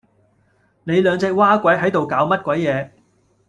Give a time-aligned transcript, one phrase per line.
[0.85, 2.91] 你兩隻嘩鬼係度搞乜鬼野